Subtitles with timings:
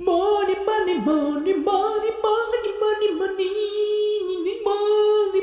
[0.00, 1.68] モニマニモニモニモニモ
[2.00, 3.44] ニモニ
[4.64, 4.72] モ
[5.34, 5.42] ニ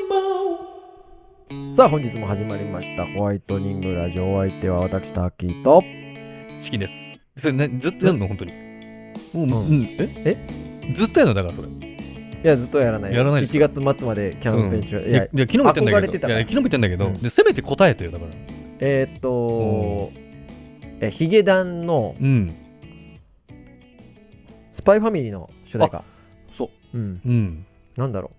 [1.68, 3.06] モさあ本日も始まりました。
[3.06, 4.34] ホワイトニングラジオ。
[4.34, 5.84] お相手は私タッキーと。
[6.58, 7.20] チキです。
[7.36, 8.26] それ、ね、ずっとやるの？
[8.26, 8.52] 本当に。
[9.32, 9.66] もう、ん。
[9.66, 9.88] うん、
[10.24, 10.36] え？
[10.92, 11.68] ずっとやるのだからそれ。
[11.68, 11.72] い
[12.42, 13.14] やずっとやらない。
[13.14, 16.28] やらないです1月末までキャンペーン中、いやいや、いや昨日も言ってんだけど。
[16.28, 17.12] いや、昨日も言ってんだけど、うん。
[17.14, 18.32] で、せめて答えてよ、だから。
[18.80, 20.10] えーっと
[21.00, 22.52] えヒゲダンのうん。
[24.78, 26.04] スパイファミリーの主題歌。
[26.56, 26.96] そう。
[26.96, 27.20] うん。
[27.26, 27.66] うん。
[27.96, 28.30] なんだろ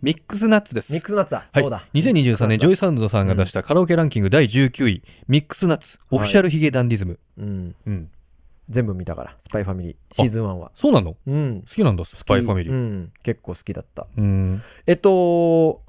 [0.00, 0.90] ミックスナッツです。
[0.90, 1.86] うミックスナッツだ、はい、そうだ。
[1.92, 7.18] 2023年、ジョイサウンドさんが出したカラオケランキング第19位、ミックスナッツ、オフィシャルヒゲダンディズム。
[7.36, 7.74] うん。
[7.86, 8.10] うん。
[8.70, 9.36] 全部見たから。
[9.38, 9.96] スパイファミリー。
[10.14, 10.72] シーズン1は。
[10.74, 11.14] そうなの？
[11.26, 11.62] うん。
[11.68, 12.72] 好きなんだ、スパイファミリー。
[12.72, 13.12] うん。
[13.22, 14.06] 結構好きだった。
[14.16, 14.62] うん。
[14.86, 15.82] えっと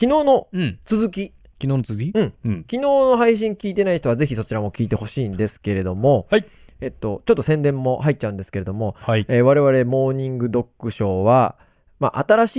[0.00, 0.78] 昨日のうん。
[0.86, 1.34] 続き。
[1.60, 2.32] 昨日の次うん。
[2.46, 2.60] うん。
[2.62, 6.46] 昨日の配信聞いてない人はぜひそちらも聞いてほしいんですけれども、はい
[6.80, 9.24] えっと、ちょっと宣伝も入っちゃうんですけれども、はい。
[9.28, 11.56] えー我々モーニングドッグショーは、
[12.00, 12.56] まあ、新し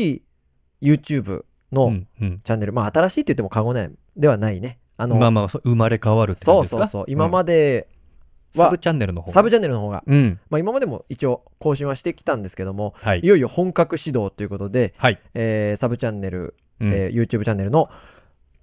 [0.81, 2.07] い YouTube うのん。
[2.21, 2.41] うん。
[2.43, 4.79] チャンネル、まあ、新しいって言っても過言ではないね。
[4.97, 6.87] あの、まあまあ、そう生まれ変わるってそう感じですか？
[6.87, 7.05] そうそう。
[7.07, 7.87] 今まで、
[8.53, 9.31] ではサブチャンネルの方。
[9.31, 10.39] サブチャンネルの方が、うん。
[10.49, 13.27] まあ、今までも一応更新はしてきたんですけども、はいい。
[13.27, 15.19] よいよ本格始動ということで、はい。
[15.33, 17.89] えーサブチャンネル、うんえー YouTube チャンネルの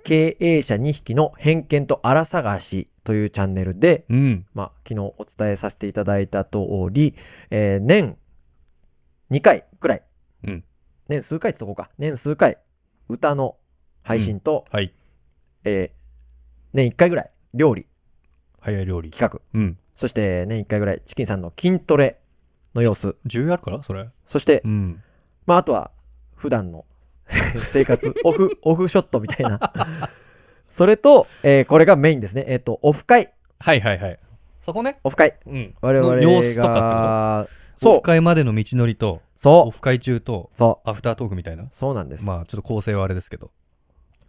[0.05, 4.47] 経営者2匹の偏見と荒探しというチャンネルで、うん。
[4.55, 6.59] まあ、昨日お伝えさせていただいた通
[6.91, 7.15] り、
[7.51, 8.17] えー年
[9.31, 10.03] 2回くらい、
[10.45, 10.65] うん
[11.09, 12.59] 年数回ってとこか、年数回、
[13.09, 13.57] 歌の
[14.03, 14.93] 配信と、はい。
[15.65, 16.03] えー
[16.73, 17.87] 年1回ぐらい、料理、
[18.61, 19.11] 早い料理。
[19.11, 19.79] 企画、うん。
[19.95, 22.19] そして年1回ぐらい、チキンさんの筋トレ
[22.75, 23.83] の様子、重要あるから？
[23.83, 24.09] それ。
[24.27, 25.03] そしてう、ん。
[25.47, 25.91] まあ、あとは、
[26.35, 26.87] 普段の
[27.65, 30.11] 生活、オフ、 オフショットみたいな。
[30.69, 32.45] それと、えーこれがメインですね。
[32.49, 34.19] えっ、と、オフ会、はいはいはい。
[34.63, 34.99] そこね。
[35.05, 35.39] オフ会。
[35.47, 35.75] うん。
[35.81, 41.69] 我々の様子とかそうオフ会までの道のりと、そう、オフ会中と、そう、アフタートークみたいな？
[41.73, 42.25] そうなんです。
[42.25, 43.51] まあ、ちょっと構成はあれですけど。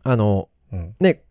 [0.03, 0.95] あの、うん。
[0.99, 1.21] ね、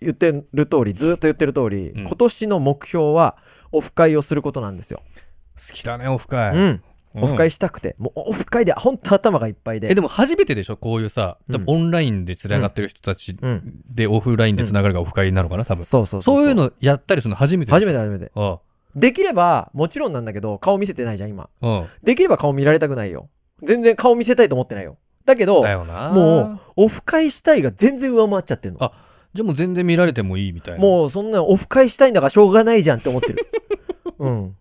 [0.00, 3.36] 言ってる通り、ずーっと言ってる通り、うん今年の目標は、
[3.70, 5.02] オフ会をすることなんですよ。
[5.56, 6.56] 好きだね、オフ会。
[6.56, 6.82] うん。
[7.14, 9.90] うんオフ会したくて、もうオフ会で本当頭がいっぱいで。
[9.90, 10.76] え、でも初めてでしょ？
[10.76, 13.80] こういうさ、うん多分オンラインで繋がってる人たちうん。
[13.88, 15.64] でオフラインで繋がるがオフ会なのかな？
[15.64, 15.84] 多分。
[15.84, 16.36] そうそうそう。
[16.36, 17.98] そういうのやったりするの初めて初めて。
[17.98, 18.30] て初めて。
[18.36, 18.58] あ
[18.94, 21.48] できれば、もちろんなんだけど、顔見せてないじゃん、今。
[21.60, 21.66] あ。
[21.68, 21.86] うん。
[22.02, 23.28] できれば顔見られたくないよ。
[23.62, 24.96] 全然顔見せたいと思ってないよ。
[25.24, 26.08] だけどだ、よな。
[26.10, 26.40] も
[26.76, 28.82] う、オフ会したいが全然上回っちゃってんの。
[28.82, 28.92] あ
[29.32, 30.80] じゃあもう全然見られてもいいみたいな。
[30.80, 33.46] もうそんなオフ会したいんだからしょうがないじゃんって思ってる。
[34.18, 34.56] うん。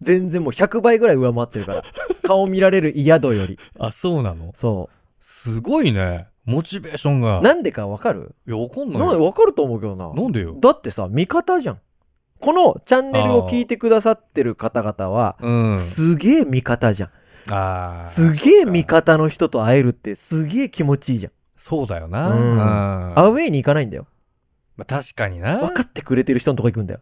[0.00, 1.82] 全然もう100倍ぐらい上回ってるから。
[2.24, 3.58] 顔見られる嫌度より。
[3.78, 4.52] あ、そうなの？
[4.54, 4.88] そ
[5.20, 6.28] すごいね。
[6.44, 7.40] モチベーションが。
[7.40, 7.42] う。
[7.42, 8.34] なんでかわかる？
[8.46, 9.24] いや、わかんないなんでよ。
[9.24, 10.12] わかると思うけどな。
[10.12, 10.56] なんでよ？
[10.60, 11.80] だってさ、味方じゃん。
[12.40, 15.78] このチャンネルを聞いてくださってる方々は、うん。
[15.78, 17.10] すげえ味方じゃん。
[17.52, 18.06] ああ。
[18.06, 21.32] すげえ味方の人と会えるってすげえ気持ちいいじゃん。
[21.56, 22.30] そうだよな。
[22.30, 24.06] うんうんアウェイに行かないんだよ。
[24.76, 25.58] まあ、確かにな。
[25.58, 27.00] 分かってくれてる人のとこ行くんだよ。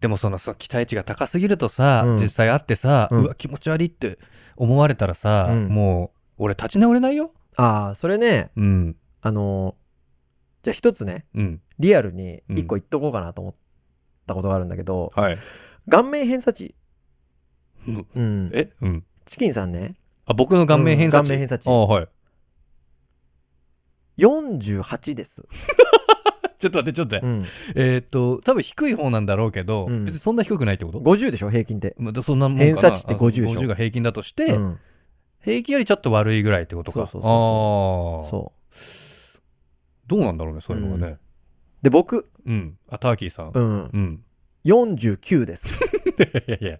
[0.00, 4.18] でもそのさ、期待値が高すぎるとさ、うん実際会ってさ、ううんわ、気持ち悪いって
[4.56, 7.32] 思われたらさ、うんもう、俺立ち直れないよ？
[7.56, 8.96] ああ、それね、うん。
[9.20, 9.80] あのー
[10.62, 11.60] じゃあ一つね、うん。
[11.78, 13.54] リアルにうん一個言っとこうかなと思っ
[14.26, 15.38] たことがあるんだけど、はい。
[15.88, 16.74] 顔面偏差値。
[17.88, 18.50] うんうん。
[18.52, 18.70] え？
[18.82, 19.04] うん。
[19.26, 19.96] チキンさんね、
[20.26, 21.20] あ、僕の顔面偏差値。
[21.20, 22.08] うん顔面偏差値あはい。
[24.18, 25.42] 48です。
[26.60, 27.26] ちょっと待って、ちょっと待って。
[27.26, 27.44] うん。
[27.74, 31.94] えーっと、多分低い方なんだろうけど、うん別にそんな低くないってこと？50でしょ、平均って。
[31.98, 33.60] まあそんなもんかな偏差値って50でしょ？
[33.60, 34.78] あ50が平均だとして、うん。
[35.42, 36.98] 平均よりちょっと悪いぐらいってことか。
[36.98, 37.30] そうそうそう
[38.24, 38.30] ああ。
[38.30, 39.38] そう。
[40.06, 41.16] どうなんだろうね、そういうのがね。
[41.82, 42.76] で、僕、うん。
[42.90, 43.50] あ、ターキーさん。
[43.54, 43.84] うん。
[43.84, 44.24] うん。
[44.66, 45.66] 49です。
[45.72, 45.78] い
[46.48, 46.78] やいやいや。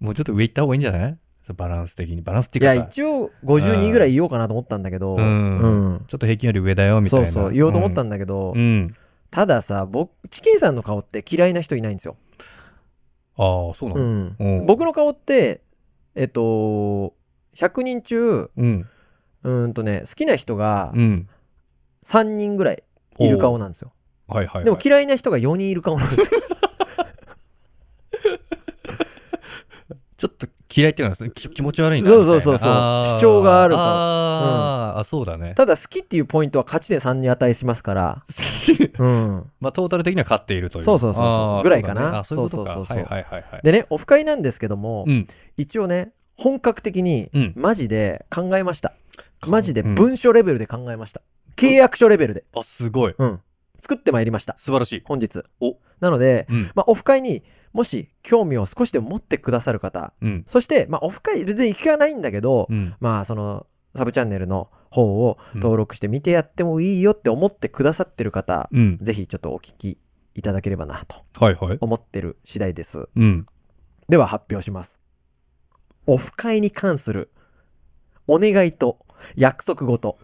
[0.00, 1.18] もうちょっと上行った方がいいんじゃない？
[1.54, 2.22] バランス的に。
[2.22, 2.90] バランスっていや、いうかさ。
[2.92, 7.26] 一応52ぐらい言おうかなと思ったんだけど、うんうんちょっと平均より上だよ、みたいな。
[7.26, 8.94] そうそう、言おうと思ったんんだけど、うん。
[9.30, 12.16] たださ、僕、チキンさんの顔って嫌いな人いないんですよ。
[13.36, 14.36] ああ、そうなうのん。
[14.38, 15.60] うん僕の顔って、
[16.14, 17.14] えっと、
[17.56, 18.86] 100人中、うん。
[19.42, 21.28] うーんとね、好きな人がうん。
[22.04, 22.82] 3人ぐらい
[23.18, 23.92] いる顔なんですよ。
[24.28, 24.64] はいはいはい。
[24.64, 26.26] でも嫌いな人が4人いる顔なんですよ。
[30.16, 30.46] ちょっと
[30.76, 32.26] 嫌いっていうのはき気持ち悪いなみたいな。
[32.26, 32.70] そうそうそうそう
[33.18, 33.86] 主張があるから
[34.92, 35.54] あー、あ、そうだね。
[35.54, 38.22] ただ好きっていうポイントは勝ち点3に値しますから、
[38.98, 39.50] うん。
[39.60, 40.82] まあ、トータル的には勝っているという。
[40.82, 42.74] そうそうそうそうぐらいかなそうだねあ、そういうことか。
[42.74, 43.60] そうそうはいはいはいはい。
[43.62, 45.26] でね、オフ会なんですけども、うん。
[45.56, 48.92] 一応ね、本格的にうん、マジで考えました。
[49.40, 51.22] かマジでうん文書レベルで考えました。
[51.56, 52.44] 契約書レベルで。
[52.54, 53.14] あ、すごい。
[53.16, 53.40] うん。
[53.80, 54.56] 作ってまいりました。
[54.58, 55.02] 素晴らしい。
[55.04, 55.42] 本日。
[55.60, 56.70] おなので、うん。
[56.74, 57.42] まあ、オフ会に
[57.76, 60.44] もし興味を少しでも持ってくださる方、うん。
[60.48, 62.94] そして、まあ、オフ会別に行きはないんだけど、うん。
[63.00, 68.96] まあ、その、サブチャンネルの方を登録して見てやってもいいよって思ってくださってる方、うん。
[68.96, 69.98] ぜひちょっとお聞き
[70.34, 71.78] いただければなとはいはい。
[71.82, 73.10] 思ってる次第です。
[73.14, 73.46] うん。
[74.08, 74.98] では発表します。
[76.06, 77.30] オフ会に関する
[78.26, 79.00] お願いと
[79.34, 80.16] 約束事。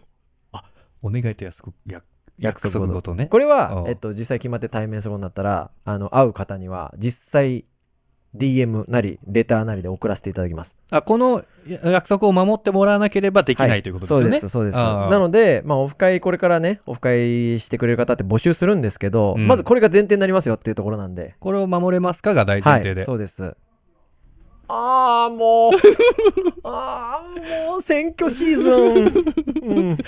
[1.02, 2.06] お願いと約束、約
[2.38, 3.26] 約約束ごとね。
[3.26, 7.64] これはえっと、実際決まって対面するようになったら、あの、会う方には実際
[8.36, 10.74] DM なり、レターなりで送らせていただきます。
[10.90, 14.24] あ、この約束を守ってもらわなければできないということですよね。
[14.24, 14.76] そうです、そうです。
[14.78, 21.34] なので、まあ、オフ会、これからね、オフ会してくれる方って募集するんですけど、うんまずこれが前提になりますよっていうところなんで。
[21.40, 23.00] これを守れますかが大前提で。
[23.00, 23.56] はい、そうです。
[24.74, 25.72] ああ、もう、
[26.64, 29.24] ああ、もう選挙シーズン。
[29.62, 29.98] うん、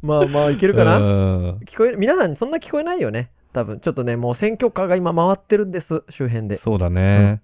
[0.00, 0.98] まあまあ、いけるかな？
[0.98, 1.98] うん聞こえる？
[1.98, 3.32] 皆さんそんな聞こえないよね。
[3.52, 6.56] 多分、ちょっとね、もう選挙カーが今回ってるんです、周辺で。
[6.56, 7.42] そうだね。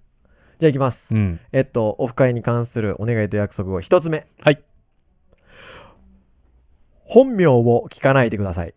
[0.59, 1.13] じゃあ行きます。
[1.13, 1.39] うん。
[1.51, 4.25] えっと、オフ会に関するお願いと約束を一つ目。
[4.41, 4.63] はい。
[7.03, 8.73] 本名を聞かないでください。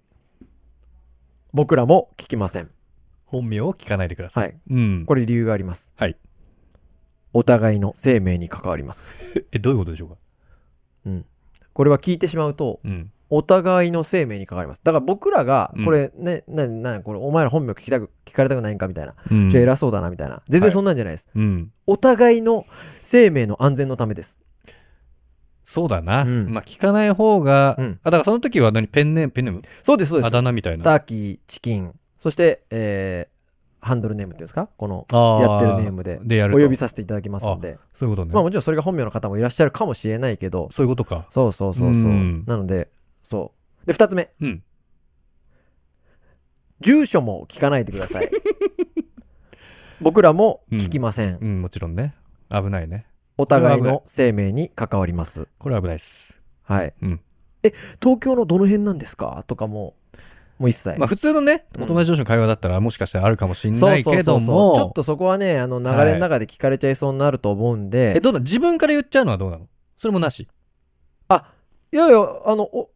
[1.53, 2.71] 僕らも聞きません。
[3.27, 4.45] 本名を聞かないでください。
[4.45, 4.57] はい。
[4.71, 5.05] うん。
[5.07, 5.93] これ理由があります。
[5.97, 6.17] はい。
[7.35, 9.45] お互いの生命に関わります。
[9.53, 10.17] え、どういうことでしょうか？
[11.07, 11.25] うん。
[11.75, 13.11] これは聞いてしまうと、うん。
[13.31, 14.81] お互いの生命に関わります。
[14.85, 19.15] だから僕らがうん、これ、ね、な、な、これ、お前ら本名聞きたく、聞かれたくないんかみたいな。
[19.31, 20.43] うんじゃあ偉そうだなみたいな。
[20.49, 21.29] 全然そんなんじゃないです。
[21.35, 21.73] うん。
[21.87, 22.67] お互いの
[23.03, 24.39] 生命の安全のためです。
[25.65, 26.23] そうだな。
[26.23, 28.87] うんまあ、聞かない方が、うんあ、だからその時は何？
[28.87, 29.63] ペンネーム、ペンネーム？
[29.83, 30.33] そうです、そうであす。
[30.33, 30.85] だ名みたいな。
[30.85, 33.34] ターキー、チキン、そして、えー、
[33.85, 34.69] ハンドルネームっていうんですか？
[34.77, 37.79] この、やってるネームで、でやるとお呼びさせていただきますので。
[37.93, 38.33] そういうことね。
[38.35, 41.27] まあもちろんそれが本名の方もいらっしゃるかもしれないけど、そういうことか。
[41.31, 42.05] そうそうそうそう。
[42.09, 42.89] うんなので、
[43.23, 43.53] そ
[43.85, 43.87] う。
[43.87, 44.31] で、二つ目。
[44.41, 44.63] うん。
[46.81, 48.31] 住所も聞かないでください。
[50.01, 51.39] 僕らも聞きません。
[51.41, 52.15] うん、もちろんね。
[52.51, 53.07] 危ないね。
[53.39, 55.47] お互いの生命に関わります。
[55.59, 56.41] これは危ないです。
[56.63, 56.95] はい。
[57.03, 57.21] うん
[57.63, 57.73] え、
[58.03, 59.43] 東京のどの辺なんですか？
[59.47, 59.95] とかも、
[60.59, 60.99] もう一切。
[60.99, 68.45] まあ、普通のね、うんお友達同士の会話だったらもしかしたらあるかもしれないけどそうそうちょっも、とそこはね、あの流れの中で聞かれちゃいそうになると思うんで、え、どうなの？
[68.45, 69.67] 自分から言っちゃうのはどうなの？
[69.99, 70.49] それもなし？
[71.93, 72.91] いやいや、あの、お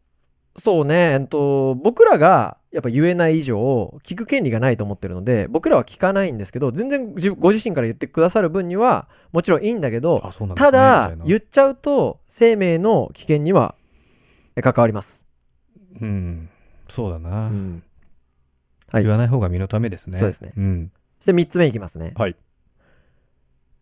[0.57, 10.55] そうね、えっと、僕らがやっぱ言えない以上、聞く権利がないと思ってるので、僕らは聞かないんですけど、全然自ご自身から言ってくださる分には、もちろんいいんだけど、ね。
[10.55, 13.75] ただ言っちゃうと、生命の危険には
[14.57, 15.25] え関わります。
[15.93, 16.49] なうん。
[16.89, 17.47] そうだな。
[17.47, 17.83] うん
[18.91, 20.17] はい言わない方が身のためですね。
[20.17, 20.91] そうですねうん。
[21.19, 22.13] そして3つ目いきますね。
[22.15, 22.35] はい。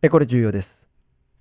[0.02, 0.86] え、これ重要です。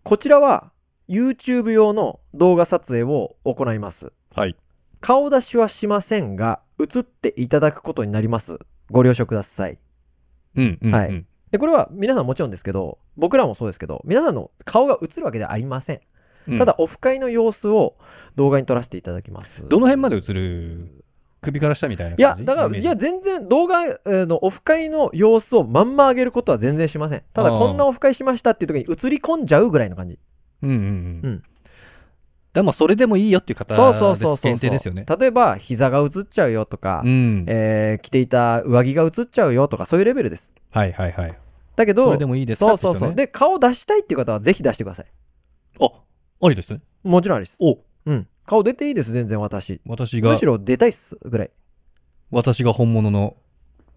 [0.04, 0.70] こちらは、
[1.08, 4.12] YouTube 用の動画撮影を行います。
[4.34, 4.56] はい。
[5.00, 8.58] 顔出しはしませんが、映っていただくことになります。
[8.90, 9.78] ご了承ください。
[10.54, 10.78] うん。
[10.80, 10.94] うん。
[10.94, 16.00] はいうんで、これは皆さんもちろんですけど、僕らもそうですけど、皆さんの顔が映るわけではありません。
[16.48, 17.96] うんただ、オフ会の様子を
[18.36, 19.62] 動画に撮らせていただきます。
[19.68, 21.04] どの辺まで映る
[21.46, 27.22] 首から下みたいないや、だから、いや、全然動画えーのオフ会の様子をまんま上げることは全然しません。
[27.32, 30.18] ただ、こんなオフ会しましたっていう時に映り込んじゃうぐらいの感じ。
[30.62, 31.42] うんうんううんん。
[32.52, 34.50] でもそれでもいいよっていう方そうそうそうそう。
[34.52, 35.04] 限定ですよね。
[35.18, 37.44] 例えば、膝が映っちゃうよとか、うん。
[37.48, 40.50] えー着ていた上着が映っちゃうよとか、そういうレベルです。
[40.70, 41.38] はいはいはい。
[41.76, 42.66] だけど、それでもいいですか？
[42.68, 43.08] そうそうそう。
[43.10, 45.06] ねで、顔出したいっていう方はぜひ出してください。
[45.80, 45.90] あ、
[46.42, 46.80] ありですね。
[47.04, 47.58] もちろんありです。
[47.60, 48.26] お、うん。
[48.46, 49.80] 顔出ていいです、全然私。
[49.86, 51.50] 私がむし、ろ出たいっす、ぐらい。
[52.30, 53.36] 私が本物の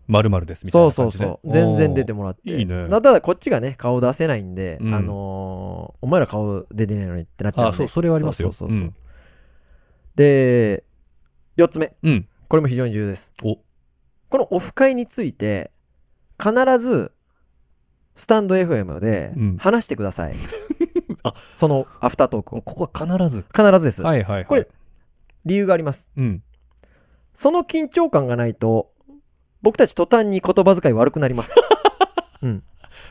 [0.08, 1.26] 〇〇ですみたいそうな感じで。
[1.26, 1.54] そうそう。
[1.54, 2.42] 全然出てもらって。
[2.50, 7.76] いいねなただ、こっちがね、顔出せないんで、うんあのーお前ら顔出てないのにってなっちゃうんで。
[7.76, 8.52] あ、そう、それはありますよ。
[8.52, 8.96] そうそうそうそううん
[10.16, 10.84] で、
[11.56, 11.96] 四つ目。
[12.04, 12.28] うん。
[12.48, 13.34] これも非常に重要です。
[13.44, 13.58] お、
[14.30, 15.72] このオフ会について、
[16.42, 17.12] 必ず、
[18.16, 20.36] スタンド FM でうん話してください。
[21.24, 22.62] あそのアフタートークを。
[22.62, 23.46] ここは必ず。
[23.54, 24.02] 必ずです。
[24.02, 24.46] はいはいはい。
[24.46, 24.68] これ、
[25.46, 26.10] 理由があります。
[26.18, 26.44] うん。
[27.34, 28.92] その緊張感がないと、
[29.62, 31.56] 僕たち途端に言葉遣い悪くなります。
[32.42, 32.64] うん。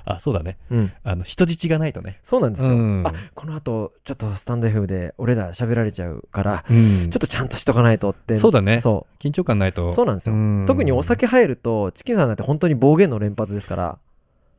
[0.05, 0.57] あ、そうだね。
[0.71, 0.93] うん。
[1.03, 2.19] あの、人質がないとね。
[2.23, 2.73] そうなんですよ。
[2.73, 8.39] うんあ、この後、ちょっとスタンド FM で俺ら喋られちゃうから、うんちょっとちゃんとしとかないとって。
[8.39, 9.89] そうだねそ緊張感ないと。
[9.89, 9.93] う。
[9.93, 10.35] そうなんですよ。
[10.35, 13.99] ん特にお酒入ると、チキンさんなんて本当に暴言の連発ですから、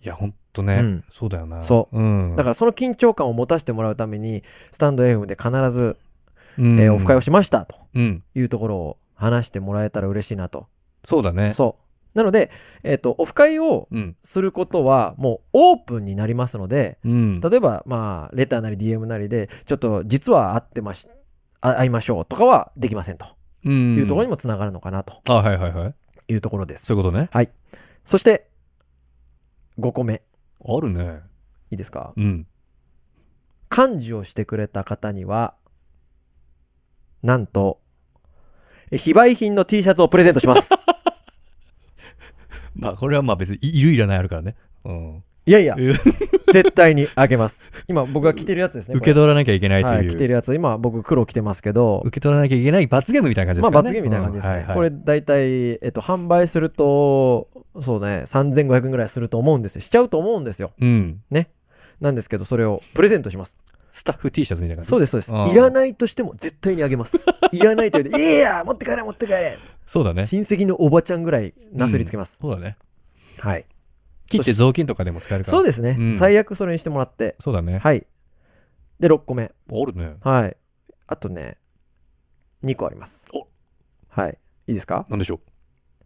[0.03, 0.75] いや、ほんとね。
[0.75, 1.61] うんそうだよな。。
[1.61, 2.35] そううん。
[2.35, 5.97] だからその緊張感を持たせてもらうために、スタンド FM で必ず、
[6.57, 8.23] うん、えーオフ会をしましたとうん。
[8.35, 10.67] いうところを話してもらえたら嬉しいなと。
[11.03, 11.53] そうだね。
[11.53, 11.77] そ
[12.13, 12.17] う。
[12.17, 12.49] なので、
[12.83, 14.15] えっ、と、オフ会をうん。
[14.23, 17.39] することはもうオープンになりますので、うん。
[17.39, 21.07] 例えば、まあ、レターなり DM なりで、ちょっと実は会ってまし、
[21.61, 23.25] あ会いましょうとかはできませんと
[23.65, 23.95] うん。
[23.97, 25.93] いうところにもつながるのかなとあ、はいはいはい。
[26.33, 26.85] いうところです。
[26.85, 27.29] そういうことね。
[28.05, 28.47] そして、
[29.77, 30.21] 5個目。
[30.65, 31.21] あるね。
[31.71, 32.13] いいですか？
[32.15, 32.47] うん。
[33.75, 35.55] 幹事をしてくれた方には、
[37.21, 37.81] なんと、
[38.91, 40.69] え非売品の T シャツをプレゼントします。
[42.75, 44.55] まあ、これはまあ別にいいるいらないあるからね。
[44.85, 45.23] うん。
[45.46, 45.93] いやいや、え
[46.53, 47.72] 絶対にあげます。
[47.88, 48.96] 今僕が着てるやつですね。
[48.96, 50.12] 受け取らなきゃいけないとはい、いう。
[50.12, 50.53] 着てるやつ。
[50.53, 53.89] 今僕黒着てますけど、受け取らなきゃいけない罰ゲームみたいな感じでますあかね。
[53.89, 54.53] 罰ゲームみたいな感じですね。
[54.53, 57.48] うんはいはいこれ大体、えっと、販売すると、
[57.81, 59.81] そうね、3500円ぐらいすると思うんですよ。
[59.81, 60.72] しちゃうと思うんですよ。
[60.79, 61.19] うん。
[62.01, 63.58] なんですけど、それをプレゼントします。
[63.91, 64.89] スタッフ T シャツみたいな感じ？
[64.89, 65.55] そうです、そうです。
[65.55, 67.25] いらないとしても絶対にあげます。
[67.51, 69.58] いらないと言うて、いやいや、持って帰れ、持って帰れ。
[69.88, 70.25] そうだね。
[70.25, 72.38] 親戚のおばちゃんぐらいなすりつけます。
[72.39, 72.77] そうだね。
[73.39, 73.65] はい。
[74.29, 75.57] 切って雑巾とかでも使えるから。
[75.57, 77.36] でそうですね、うん最悪それにしてもらって。
[77.39, 77.79] そうだね。
[77.79, 78.05] はい。
[79.00, 79.43] で、6個目。
[79.43, 79.51] あ
[79.86, 80.15] るね。
[80.21, 80.57] はい。
[81.07, 81.57] あとね、
[82.63, 83.25] 2個あります。
[83.33, 83.48] お
[84.09, 84.38] はい。
[84.67, 85.05] いいですか？
[85.09, 85.39] なんでしょ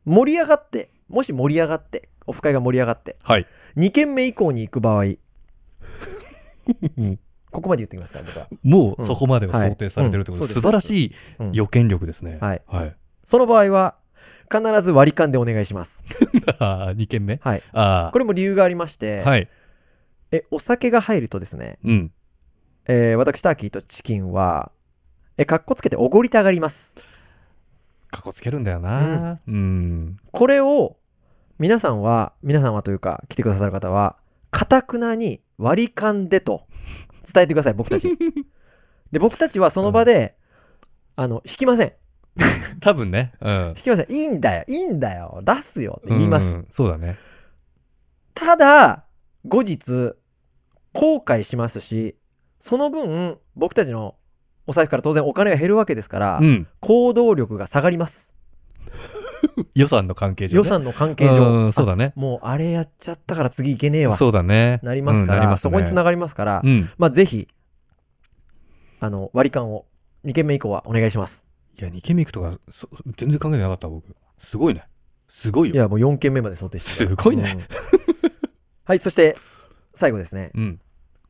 [0.05, 0.11] う？
[0.11, 3.47] 盛り上がって、もし盛り上がって、オフ会が盛り上がって、はい。
[3.77, 5.07] 2軒目以降に行く場合、う
[7.01, 7.19] ん
[7.51, 8.47] ここまで言ってきますから、僕は。
[8.63, 12.37] もうそこまでははい想定されてるってことで、うんそうです素晴らしいうん予見力ですね。
[12.41, 12.61] はい。
[12.67, 12.95] はい。
[13.25, 13.95] その場合は、
[14.51, 16.03] 必ず割り勘でお願いします。
[16.59, 17.39] あ2件目？
[17.41, 17.63] はい。
[17.73, 19.29] あこれも理由がありまして、あ。
[19.29, 19.49] はい。
[20.31, 22.11] え、お酒が入るとですね、うん。
[22.85, 24.71] えー私、ターキーとチキンは、
[25.37, 26.95] え、かっこつけておごりたがります。
[28.11, 29.39] かっこつけるんだよな。
[29.47, 30.17] うん。
[30.31, 30.97] これを、
[31.59, 34.17] 皆さんは、皆さんはというか、来てくださる方は、
[34.51, 36.67] かたくなに割り勘でと
[37.31, 38.17] 伝えてください、僕たち。
[39.11, 40.35] で、僕たちはその場で、
[41.15, 41.93] あの、引きません。
[42.79, 43.33] 多分ね。
[43.39, 43.83] うん引。
[43.83, 44.11] きません。
[44.11, 46.57] いいんだよ、いいんだよ、出すよって言います。
[46.57, 46.67] うん。
[46.71, 47.17] そうだね。
[48.33, 49.05] ただ、
[49.45, 50.13] 後日、
[50.93, 52.15] 後悔しますし、
[52.59, 54.15] その分、僕たちの
[54.67, 56.67] お財布から当然お金が減るわけですから、うん。
[56.79, 58.33] 行動力が下がります。
[59.75, 60.57] 予算の関係上、ね。
[60.57, 61.65] 予算の関係上。
[61.65, 62.19] うん、そうだねあ。
[62.19, 64.15] もうあれやっちゃったから次いけねえわ。
[64.15, 64.79] そうだね。
[64.83, 66.89] なりますから、うんねそこにつながりますから、うん。
[66.97, 67.47] まあぜひ、
[68.99, 69.85] あの、割り勘を
[70.25, 71.45] 2件目以降はお願いします。
[71.79, 72.87] いや、2軒目行くとか、そ
[73.17, 74.15] 全然考えてなかった、僕。
[74.39, 74.83] すごいね。
[75.29, 75.75] すごいよ。
[75.75, 77.63] いや、もう4件目まで想定してるすごいねうん
[78.85, 79.35] はい、そして、
[79.95, 80.51] 最後ですね。
[80.53, 80.81] うん。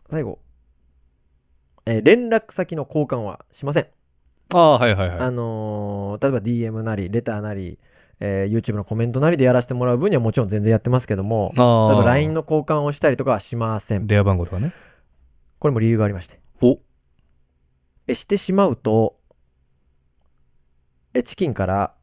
[0.10, 0.40] 最後。
[1.86, 3.88] えー連絡先の交換はしません。
[4.54, 5.20] ああ、はいはいはい。
[5.20, 7.80] あのー例えば DM なり、レターなり、
[8.20, 11.52] えー YouTube のコメントなりでやらせてもらう分にはもちろん全然やってますけども。
[11.56, 14.08] 例えば LINE の交換をしたりとかはしません。
[14.08, 14.74] 電話番号とかね。
[15.60, 16.40] これも理由がありまして。
[16.62, 16.80] お
[18.08, 19.18] え、してしまうと、
[21.24, 21.94] え、チキンから、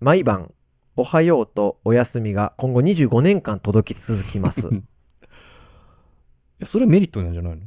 [0.00, 0.52] 毎晩、
[0.96, 4.66] おはようとおやすみが今後25年間届き続きます。
[4.74, 4.82] い
[6.58, 7.62] やそれメリットなんじゃないの？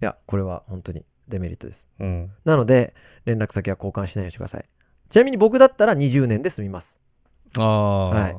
[0.00, 1.88] や、これは本当にデメリットです。
[2.00, 2.30] うん。
[2.44, 2.94] なので、
[3.24, 4.64] 連絡先は交換しないようにしてください。
[5.08, 6.98] ちなみに僕だったら20年で済みます。
[7.56, 8.08] ああ。
[8.10, 8.36] はい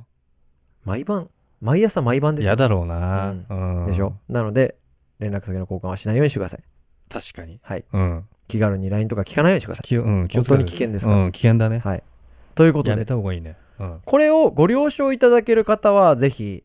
[0.83, 1.29] 毎晩、
[1.61, 3.31] 毎朝毎晩ですよ嫌だろうな。
[3.31, 3.85] ううん。
[3.87, 4.17] でしょ？
[4.27, 4.75] なので、
[5.19, 6.63] 連絡先の交換はしないようにしてください。
[7.09, 7.59] 確かに。
[7.63, 7.85] はい。
[7.93, 8.27] うん。
[8.53, 11.79] 気軽に LINE とか聞かないようにしてくださ気を、うん、本当に危険ですからうん、危険だねい。。
[11.79, 12.03] はい。
[12.53, 13.57] ということやめで、た方がいいね。
[13.79, 14.01] うん。
[14.05, 16.63] これをご了承いただける方は、ぜひ、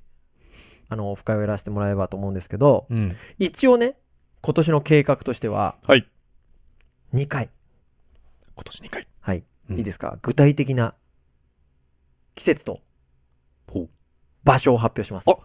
[0.91, 3.17] あの、オフ会をやらせてもらえればと思うんですけど、うん。
[3.39, 3.97] 一応ね、
[4.43, 6.07] 今年の計画としては、はい。
[7.15, 7.49] 2回。
[8.55, 9.09] 今年2回。
[9.21, 9.45] はい。
[9.71, 10.19] うんいいですか？
[10.21, 10.95] 具体的な
[12.35, 12.81] 季節と。
[14.45, 15.31] 場所を発表します。
[15.31, 15.37] あ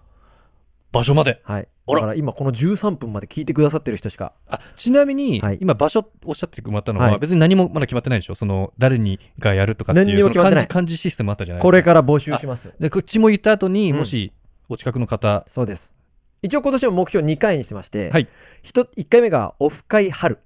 [0.93, 1.41] 場所まで。
[1.43, 1.67] はい。
[1.85, 8.35] だから今この13分まで聞いてくださってる人しか、あ、ちなみに、はい今場所おっしゃってもらったのは、はい別に何もまだ決まってないでしょ？
[8.35, 11.67] その、誰にがやるとかっていう、何にも決まってない字漢字システムあったじゃないですか。
[11.67, 12.71] これから募集します。
[12.79, 14.31] で、こっちも言った後に、うんもし、
[14.69, 15.93] お近くの方、そうです。
[16.41, 18.29] 一応今年の目標2回にしてまして、はい。
[18.63, 20.39] 1, 回目がオフ会春。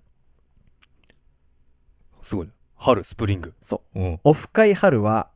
[2.22, 2.54] すごいね。
[2.76, 3.54] 春、スプリング。。
[3.62, 4.20] そううん。
[4.24, 5.30] オフ会春は、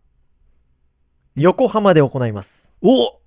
[1.35, 2.69] 横浜で行います。
[2.81, 3.20] お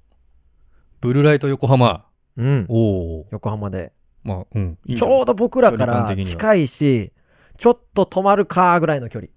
[1.05, 2.07] ブルーライト横浜。
[2.39, 2.65] うん。
[2.71, 3.27] おお。
[3.31, 3.93] 横浜で。
[4.23, 4.79] まあ、うん。
[4.87, 7.13] いいんちょうど僕らから近いし、
[7.59, 9.31] ちょっと止まるかーぐらいの距離。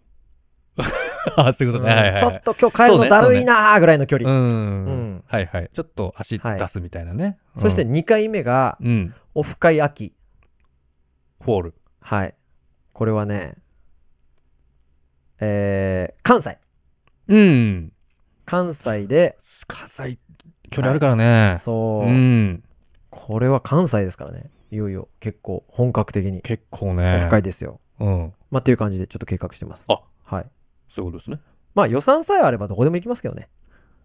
[1.36, 1.92] あ、そういうことね。
[1.92, 2.22] はいはいはい。
[2.22, 4.30] ちょっと今日帰るのだるいなーぐらいの距離。
[4.30, 4.38] うん。
[4.38, 5.70] うんはいはい。
[5.74, 7.38] ちょっと足出すみたいなね。
[7.58, 8.78] そして2回目が。
[9.36, 10.16] オフ会秋。
[11.42, 11.74] ホール。
[12.00, 12.36] はい。
[12.94, 13.56] これはね、
[15.42, 16.60] えー、関西。
[17.28, 17.92] うん。
[18.46, 20.18] 関西で、関西、
[20.70, 21.58] 距離あるからね。
[21.60, 22.64] そう、うん。
[23.10, 24.50] これは関西ですからね。
[24.72, 27.16] いよいよ結構本格的に結構ね。
[27.18, 27.80] オフ会ですよ。
[28.00, 28.34] うん。
[28.52, 29.86] まあ、っていう感じでちょっと計画してます。
[29.88, 30.46] あはい。
[30.90, 31.40] そういうことですね。
[31.74, 33.50] まあ予算さえあればどこでも行きますけどね。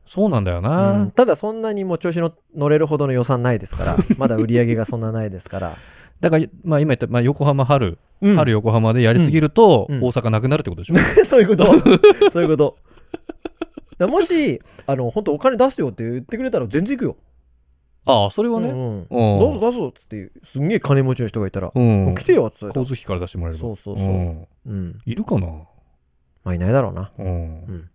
[0.07, 1.11] そうなんだようんな。
[1.14, 5.76] ただそんなにもう調子の乗れるほどの予算ないですから、 まだ売り上げがそんなないですから。
[6.21, 10.97] だから、まあ今言った、まあ横浜春、うん春横浜でやりすぎると、うんうん大阪なくなるってことでしょ？
[11.25, 11.64] そういうこと。
[12.31, 12.76] そういうこと。
[13.99, 17.16] だもし、 あの、本当お金出すよって言ってくれたら全然行くよ。
[18.04, 18.68] ああ、それはね。
[18.68, 22.04] うんどうぞどうぞっつって、すんげえ金持ちの人がいたら、うん。
[22.06, 23.68] もう来てよっつって交通費から出してもらえれば。
[23.68, 24.99] そうそうそうんうん。
[25.06, 25.46] いるかな？
[25.46, 25.66] ま
[26.52, 27.12] あいないだろうな。
[27.18, 27.88] うん。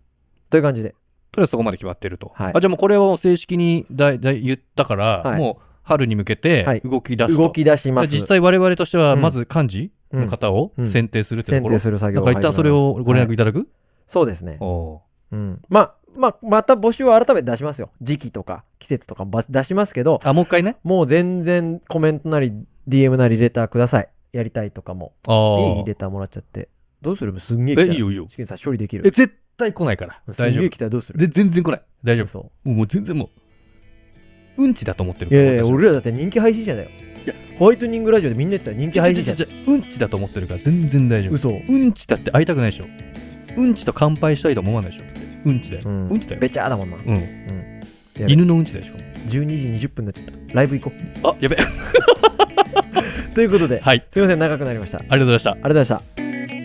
[0.48, 0.94] という感じで。
[1.30, 2.30] とりあえずそこまで決まってると。
[2.34, 7.42] はいあ、じゃあもうこれはもう正式にだいだい言ったから、はいもう春に向けて動き出すと。
[7.42, 8.10] 動き出します。
[8.14, 11.74] 実際我々としては、うんまず幹事の方をうん選定するってと選ころ。
[11.74, 13.68] 定する作業なんか一旦それをご連絡いただく、
[14.06, 14.56] そうですね。
[14.60, 15.00] おう
[15.32, 15.62] うん。
[15.68, 17.90] まあ、まあ、また募集は改めて出しますよ。
[18.00, 20.76] 時期とか季節とかば出しますけど、あ、もう一回ね。
[20.82, 22.52] もう全然コメントなり
[22.88, 24.08] DM なりレターください。
[24.32, 25.12] やりたいとかも。
[25.26, 25.78] ああ。
[25.78, 26.68] いいレターもらっちゃって。
[27.02, 27.38] どうする？
[27.38, 27.94] すんげえ来たえ、ら。
[27.94, 28.26] いいよいいよ。
[28.28, 29.10] チキンさん処理できえ、る。
[29.10, 30.34] 絶対来ないから。
[30.34, 30.70] すんげえ大丈夫。
[30.70, 31.18] 来たらどうする？
[31.18, 31.82] で、全然来ない。
[32.02, 32.26] 大丈夫。
[32.26, 33.30] そもうもう全然も
[34.56, 35.34] う、うんちだと思ってるう。
[35.34, 36.88] いやいや、俺俺らだって人気配信者だよ。
[37.58, 39.34] ホワイトニングラジオでみんな言ってた人気配信者
[39.66, 41.34] うんちだと思ってるから全然大丈夫。
[41.34, 41.50] 嘘。
[41.50, 42.86] うんちだって会いたくないでしょ。
[43.56, 45.04] うんちと乾杯したいと思わないでしょ。
[45.46, 45.82] うんちだよ。
[45.86, 46.40] ううんんちだよ。
[46.40, 46.96] べちゃーだもんな。
[46.96, 47.48] うん。
[48.26, 49.04] 犬のうんちだよ、しかも。
[49.28, 49.28] 12
[49.78, 50.54] 時20分になっちゃった。
[50.54, 51.56] ライブ行こあ、やべ。
[51.56, 51.58] う。
[53.34, 54.04] ということで、はい。
[54.10, 54.98] すいません、長くなりました。
[54.98, 55.50] ありありがとうございました。
[55.50, 56.57] がとうございました。